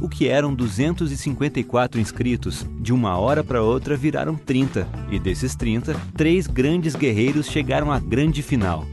[0.00, 5.94] O que eram 254 inscritos, de uma hora para outra viraram 30, e desses 30,
[6.16, 8.86] três grandes guerreiros chegaram à grande final.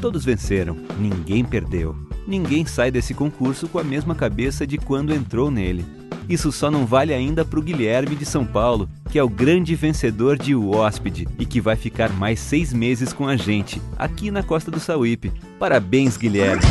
[0.00, 1.96] Todos venceram, ninguém perdeu.
[2.26, 5.84] Ninguém sai desse concurso com a mesma cabeça de quando entrou nele.
[6.28, 9.74] Isso só não vale ainda para o Guilherme de São Paulo, que é o grande
[9.74, 14.30] vencedor de O Hóspede e que vai ficar mais seis meses com a gente, aqui
[14.30, 15.32] na Costa do Sauípe.
[15.58, 16.62] Parabéns, Guilherme!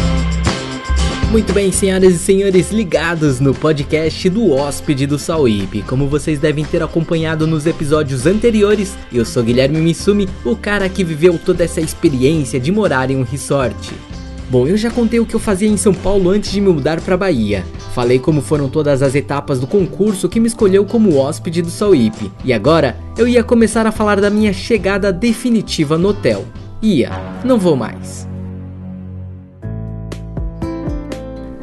[1.32, 5.82] Muito bem, senhoras e senhores, ligados no podcast do Hóspede do Sauípe.
[5.82, 11.06] Como vocês devem ter acompanhado nos episódios anteriores, eu sou Guilherme Missumi, o cara que
[11.06, 13.94] viveu toda essa experiência de morar em um resort.
[14.50, 17.00] Bom, eu já contei o que eu fazia em São Paulo antes de me mudar
[17.00, 17.64] para Bahia.
[17.96, 22.30] Falei como foram todas as etapas do concurso que me escolheu como hóspede do Sauípe.
[22.44, 26.44] E agora eu ia começar a falar da minha chegada definitiva no hotel.
[26.82, 27.10] Ia,
[27.46, 28.30] não vou mais.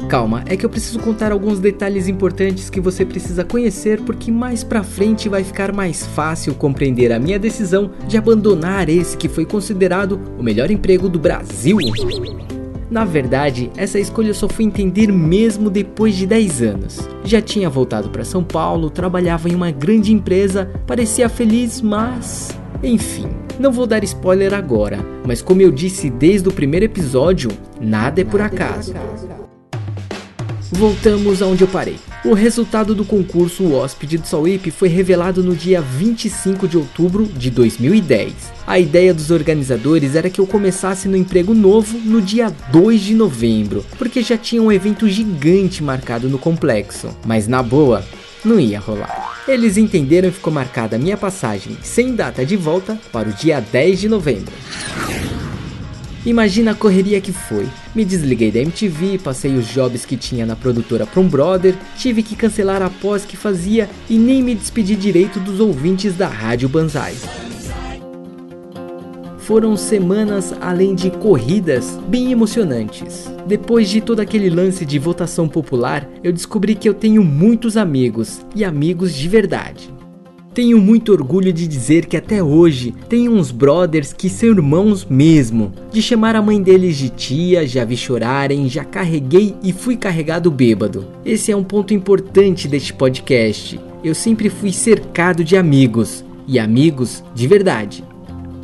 [0.09, 4.63] Calma, é que eu preciso contar alguns detalhes importantes que você precisa conhecer porque mais
[4.63, 9.45] pra frente vai ficar mais fácil compreender a minha decisão de abandonar esse que foi
[9.45, 11.77] considerado o melhor emprego do Brasil.
[12.89, 17.07] Na verdade, essa escolha só fui entender mesmo depois de 10 anos.
[17.23, 22.57] Já tinha voltado para São Paulo, trabalhava em uma grande empresa, parecia feliz, mas.
[22.81, 23.27] Enfim,
[23.59, 28.23] não vou dar spoiler agora, mas como eu disse desde o primeiro episódio, nada é
[28.23, 28.91] por acaso.
[30.71, 31.95] Voltamos aonde eu parei.
[32.23, 37.25] O resultado do concurso O Hóspede do Sauípe foi revelado no dia 25 de outubro
[37.25, 38.33] de 2010.
[38.67, 43.15] A ideia dos organizadores era que eu começasse no emprego novo no dia 2 de
[43.15, 47.09] novembro, porque já tinha um evento gigante marcado no complexo.
[47.25, 48.03] Mas na boa,
[48.45, 49.41] não ia rolar.
[49.47, 53.59] Eles entenderam e ficou marcada a minha passagem sem data de volta para o dia
[53.59, 54.53] 10 de novembro.
[56.25, 57.67] Imagina a correria que foi.
[57.95, 62.21] Me desliguei da MTV, passei os jobs que tinha na produtora para um brother, tive
[62.21, 66.67] que cancelar a pós que fazia e nem me despedi direito dos ouvintes da Rádio
[66.67, 67.15] Banzai.
[69.39, 73.31] Foram semanas além de corridas bem emocionantes.
[73.47, 78.41] Depois de todo aquele lance de votação popular, eu descobri que eu tenho muitos amigos
[78.55, 79.98] e amigos de verdade.
[80.59, 85.71] Tenho muito orgulho de dizer que até hoje tenho uns brothers que são irmãos mesmo.
[85.89, 90.51] De chamar a mãe deles de tia, já vi chorarem, já carreguei e fui carregado
[90.51, 91.07] bêbado.
[91.23, 93.79] Esse é um ponto importante deste podcast.
[94.03, 98.03] Eu sempre fui cercado de amigos e amigos de verdade.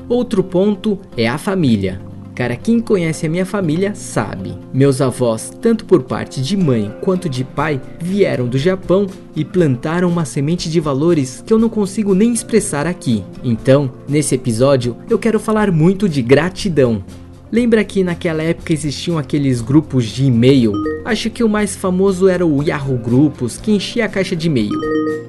[0.09, 2.04] Outro ponto é a família.
[2.35, 4.53] Cara, quem conhece a minha família sabe.
[4.73, 10.09] Meus avós, tanto por parte de mãe quanto de pai, vieram do Japão e plantaram
[10.09, 13.23] uma semente de valores que eu não consigo nem expressar aqui.
[13.41, 17.01] Então, nesse episódio, eu quero falar muito de gratidão.
[17.50, 20.73] Lembra que naquela época existiam aqueles grupos de e-mail?
[21.06, 24.78] Acho que o mais famoso era o Yahoo Grupos, que enchia a caixa de e-mail.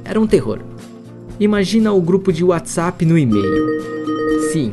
[0.04, 0.58] Era um terror.
[1.38, 3.80] Imagina o grupo de WhatsApp no e-mail.
[4.50, 4.72] Sim,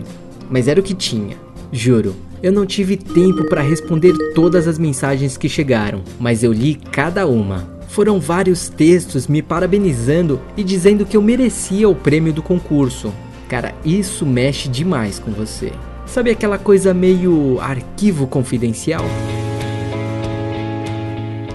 [0.49, 1.42] mas era o que tinha.
[1.75, 6.75] Juro, eu não tive tempo para responder todas as mensagens que chegaram, mas eu li
[6.75, 7.67] cada uma.
[7.87, 13.11] Foram vários textos me parabenizando e dizendo que eu merecia o prêmio do concurso.
[13.49, 15.71] Cara, isso mexe demais com você.
[16.05, 19.03] Sabe aquela coisa meio arquivo confidencial?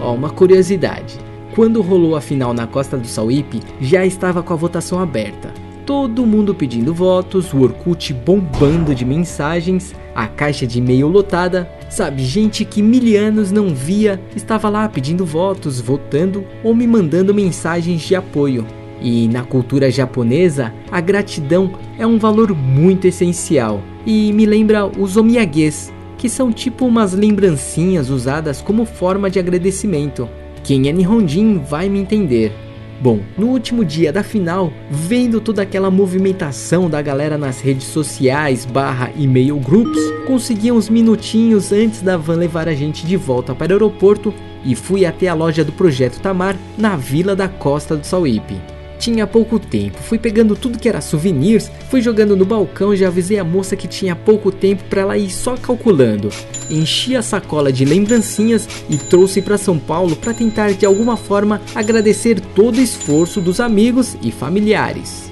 [0.01, 1.17] Ó, uma curiosidade.
[1.55, 5.55] Quando rolou a final na Costa do Sauípe, já estava com a votação aberta
[5.89, 12.25] todo mundo pedindo votos, o Orkut bombando de mensagens, a caixa de e-mail lotada, sabe,
[12.25, 18.03] gente que mil anos não via estava lá pedindo votos, votando ou me mandando mensagens
[18.03, 18.67] de apoio.
[19.01, 25.17] E na cultura japonesa, a gratidão é um valor muito essencial e me lembra os
[25.17, 30.29] omiyages, que são tipo umas lembrancinhas usadas como forma de agradecimento.
[30.65, 32.53] Quem é Nihonjin vai me entender.
[33.01, 38.65] Bom, no último dia da final, vendo toda aquela movimentação da galera nas redes sociais
[38.65, 43.71] barra e-mail groups, consegui uns minutinhos antes da van levar a gente de volta para
[43.71, 48.05] o aeroporto e fui até a loja do Projeto Tamar na Vila da Costa do
[48.05, 48.57] Sauípe.
[48.99, 53.07] Tinha pouco tempo, fui pegando tudo que era souvenirs, fui jogando no balcão e já
[53.07, 56.31] avisei a moça que tinha pouco tempo para ela ir só calculando.
[56.69, 61.61] Enchi a sacola de lembrancinhas e trouxe para São Paulo para tentar de alguma forma
[61.75, 65.31] agradecer todo o esforço dos amigos e familiares.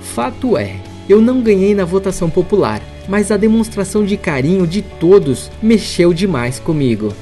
[0.00, 0.76] Fato é,
[1.08, 6.60] eu não ganhei na votação popular, mas a demonstração de carinho de todos mexeu demais
[6.60, 7.12] comigo.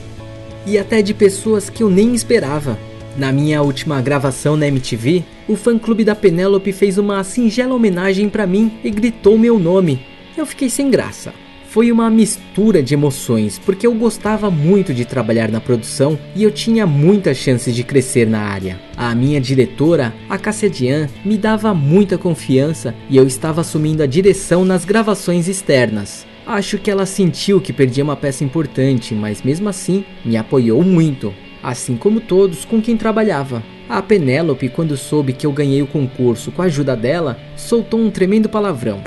[0.67, 2.79] E até de pessoas que eu nem esperava.
[3.17, 8.47] Na minha última gravação na MTV, o fã-clube da Penélope fez uma singela homenagem para
[8.47, 10.01] mim e gritou meu nome.
[10.37, 11.35] Eu fiquei sem graça.
[11.69, 16.51] Foi uma mistura de emoções, porque eu gostava muito de trabalhar na produção e eu
[16.51, 18.81] tinha muitas chances de crescer na área.
[18.97, 24.65] A minha diretora, a Cassiadian, me dava muita confiança e eu estava assumindo a direção
[24.65, 26.27] nas gravações externas.
[26.45, 31.33] Acho que ela sentiu que perdia uma peça importante, mas mesmo assim me apoiou muito,
[31.63, 33.63] assim como todos com quem trabalhava.
[33.89, 38.11] A Penélope, quando soube que eu ganhei o concurso com a ajuda dela, soltou um
[38.11, 39.03] tremendo palavrão.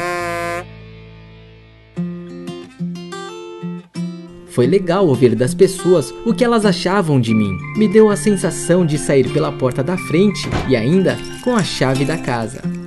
[4.48, 7.58] Foi legal ouvir das pessoas o que elas achavam de mim.
[7.76, 12.06] Me deu a sensação de sair pela porta da frente e ainda com a chave
[12.06, 12.83] da casa.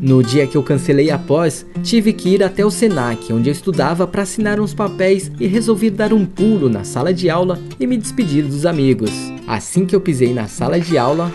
[0.00, 3.52] No dia que eu cancelei a pós, tive que ir até o Senac, onde eu
[3.52, 7.86] estudava, para assinar uns papéis e resolvi dar um pulo na sala de aula e
[7.86, 9.10] me despedir dos amigos.
[9.46, 11.32] Assim que eu pisei na sala de aula,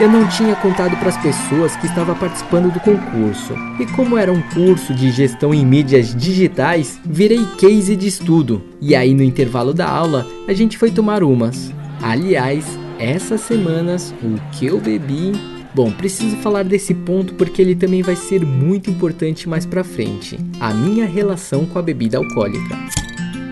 [0.00, 3.54] eu não tinha contado para as pessoas que estava participando do concurso.
[3.78, 8.62] E como era um curso de gestão em mídias digitais, virei case de estudo.
[8.80, 11.72] E aí no intervalo da aula, a gente foi tomar umas.
[12.02, 12.64] Aliás,
[12.98, 15.32] essas semanas o que eu bebi
[15.78, 20.36] Bom, preciso falar desse ponto porque ele também vai ser muito importante mais pra frente.
[20.58, 22.76] A minha relação com a bebida alcoólica.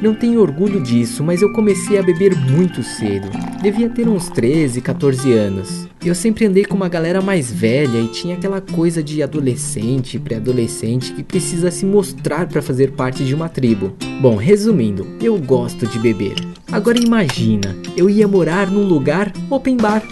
[0.02, 3.28] Não tenho orgulho disso, mas eu comecei a beber muito cedo.
[3.62, 5.86] Devia ter uns 13, 14 anos.
[6.04, 11.12] Eu sempre andei com uma galera mais velha e tinha aquela coisa de adolescente, pré-adolescente
[11.12, 13.94] que precisa se mostrar para fazer parte de uma tribo.
[14.20, 16.34] Bom, resumindo, eu gosto de beber.
[16.72, 20.02] Agora imagina, eu ia morar num lugar open bar.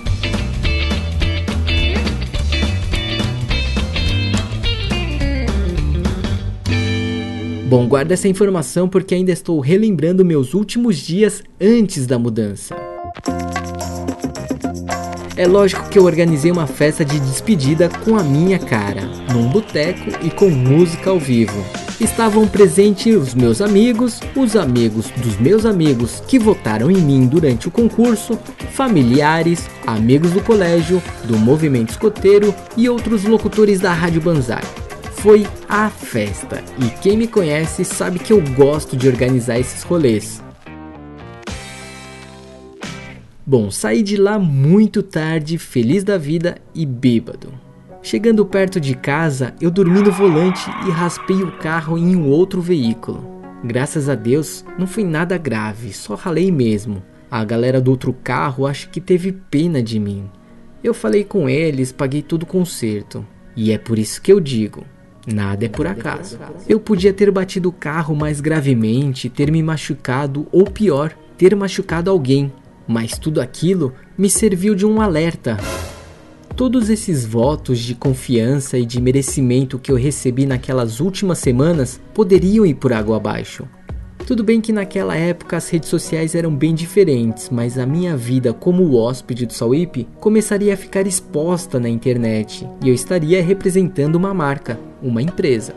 [7.66, 12.76] Bom, guarda essa informação porque ainda estou relembrando meus últimos dias antes da mudança.
[15.36, 19.02] É lógico que eu organizei uma festa de despedida com a minha cara,
[19.32, 21.64] num boteco e com música ao vivo.
[21.98, 27.66] Estavam presentes os meus amigos, os amigos dos meus amigos que votaram em mim durante
[27.66, 28.38] o concurso,
[28.72, 34.83] familiares, amigos do colégio, do movimento escoteiro e outros locutores da Rádio Banzai
[35.24, 36.62] foi a festa.
[36.78, 40.44] E quem me conhece sabe que eu gosto de organizar esses rolês.
[43.46, 47.54] Bom, saí de lá muito tarde, feliz da vida e bêbado.
[48.02, 52.60] Chegando perto de casa, eu dormi no volante e raspei o carro em um outro
[52.60, 53.24] veículo.
[53.64, 57.02] Graças a Deus, não foi nada grave, só ralei mesmo.
[57.30, 60.30] A galera do outro carro acho que teve pena de mim.
[60.82, 63.26] Eu falei com eles, paguei tudo o conserto.
[63.56, 64.84] E é por isso que eu digo:
[65.26, 66.38] Nada é por acaso.
[66.68, 72.10] Eu podia ter batido o carro mais gravemente, ter me machucado ou pior, ter machucado
[72.10, 72.52] alguém,
[72.86, 75.56] mas tudo aquilo me serviu de um alerta.
[76.54, 82.64] Todos esses votos de confiança e de merecimento que eu recebi naquelas últimas semanas poderiam
[82.64, 83.66] ir por água abaixo.
[84.26, 88.54] Tudo bem que naquela época as redes sociais eram bem diferentes, mas a minha vida
[88.54, 94.32] como hóspede do Sauípe começaria a ficar exposta na internet e eu estaria representando uma
[94.32, 95.74] marca, uma empresa.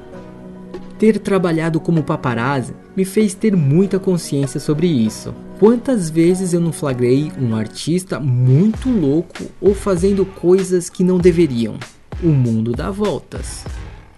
[0.98, 5.36] Ter trabalhado como paparazzi me fez ter muita consciência sobre isso.
[5.60, 11.76] Quantas vezes eu não flagrei um artista muito louco ou fazendo coisas que não deveriam?
[12.24, 13.66] O mundo dá voltas.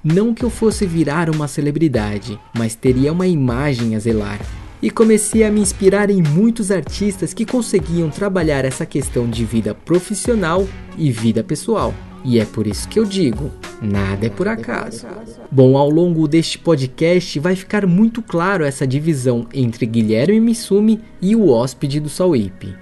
[0.03, 4.39] Não que eu fosse virar uma celebridade, mas teria uma imagem a zelar.
[4.81, 9.75] E comecei a me inspirar em muitos artistas que conseguiam trabalhar essa questão de vida
[9.75, 10.65] profissional
[10.97, 11.93] e vida pessoal.
[12.23, 13.51] E é por isso que eu digo:
[13.81, 15.05] nada é por acaso.
[15.51, 21.35] Bom, ao longo deste podcast vai ficar muito claro essa divisão entre Guilherme Missumi e
[21.35, 22.73] o hóspede do Sauípe.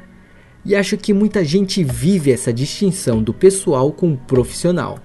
[0.63, 4.99] E acho que muita gente vive essa distinção do pessoal com o profissional.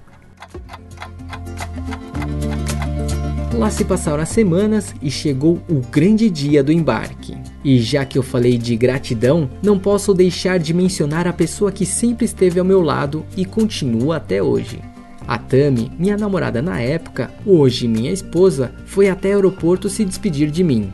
[3.57, 7.37] Lá se passaram as semanas e chegou o grande dia do embarque.
[7.63, 11.85] E já que eu falei de gratidão, não posso deixar de mencionar a pessoa que
[11.85, 14.81] sempre esteve ao meu lado e continua até hoje.
[15.27, 20.49] A Tami, minha namorada na época, hoje minha esposa, foi até o aeroporto se despedir
[20.49, 20.91] de mim.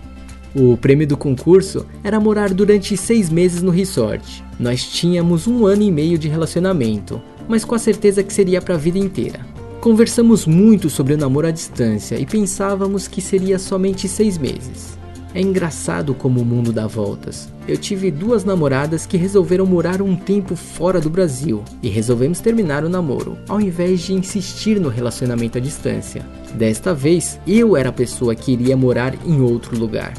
[0.54, 4.44] O prêmio do concurso era morar durante seis meses no resort.
[4.60, 8.76] Nós tínhamos um ano e meio de relacionamento, mas com a certeza que seria para
[8.76, 9.40] a vida inteira.
[9.82, 14.98] Conversamos muito sobre o namoro à distância e pensávamos que seria somente seis meses.
[15.34, 17.48] É engraçado como o mundo dá voltas.
[17.66, 22.84] Eu tive duas namoradas que resolveram morar um tempo fora do Brasil e resolvemos terminar
[22.84, 26.26] o namoro, ao invés de insistir no relacionamento à distância.
[26.56, 30.14] Desta vez, eu era a pessoa que iria morar em outro lugar.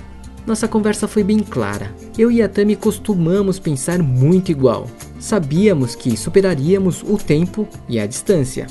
[0.46, 1.94] Nossa conversa foi bem clara.
[2.16, 4.88] Eu e a Tami costumamos pensar muito igual.
[5.18, 8.66] Sabíamos que superaríamos o tempo e a distância.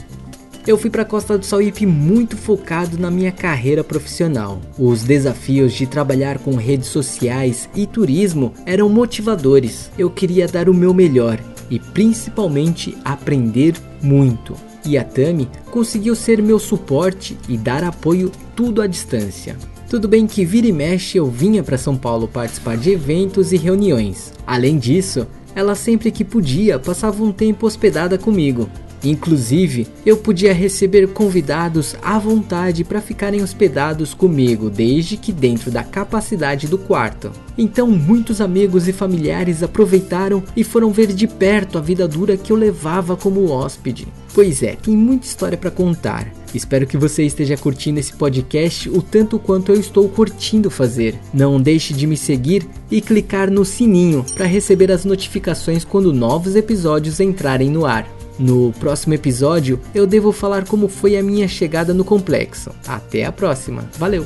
[0.67, 4.61] Eu fui para a Costa do Sauípe muito focado na minha carreira profissional.
[4.77, 9.89] Os desafios de trabalhar com redes sociais e turismo eram motivadores.
[9.97, 11.39] Eu queria dar o meu melhor
[11.69, 14.55] e principalmente aprender muito.
[14.85, 19.57] E a Tami conseguiu ser meu suporte e dar apoio tudo à distância.
[19.89, 23.57] Tudo bem que vira e mexe eu vinha para São Paulo participar de eventos e
[23.57, 24.33] reuniões.
[24.45, 25.25] Além disso,
[25.55, 28.69] ela sempre que podia passava um tempo hospedada comigo.
[29.03, 35.83] Inclusive, eu podia receber convidados à vontade para ficarem hospedados comigo, desde que dentro da
[35.83, 37.31] capacidade do quarto.
[37.57, 42.51] Então, muitos amigos e familiares aproveitaram e foram ver de perto a vida dura que
[42.51, 44.07] eu levava como hóspede.
[44.33, 46.31] Pois é, tem muita história para contar.
[46.53, 51.19] Espero que você esteja curtindo esse podcast o tanto quanto eu estou curtindo fazer.
[51.33, 56.55] Não deixe de me seguir e clicar no sininho para receber as notificações quando novos
[56.55, 58.18] episódios entrarem no ar.
[58.39, 62.71] No próximo episódio, eu devo falar como foi a minha chegada no complexo.
[62.87, 63.83] Até a próxima.
[63.97, 64.25] Valeu!